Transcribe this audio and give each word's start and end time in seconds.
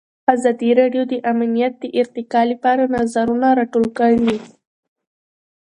ازادي 0.35 0.71
راډیو 0.79 1.03
د 1.11 1.13
امنیت 1.31 1.73
د 1.79 1.85
ارتقا 2.01 2.41
لپاره 2.51 2.83
نظرونه 2.97 3.47
راټول 3.59 3.85
کړي. 3.99 4.37